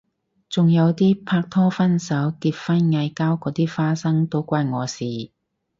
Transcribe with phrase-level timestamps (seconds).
[0.49, 5.29] 仲有啲拍拖分手結婚嗌交嗰啲花生都關我事